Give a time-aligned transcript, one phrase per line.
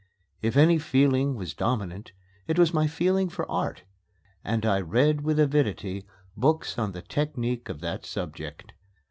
[0.41, 2.11] If any feeling was dominant,
[2.47, 3.83] it was my feeling for art;
[4.43, 8.73] and I read with avidity books on the technique of that subject.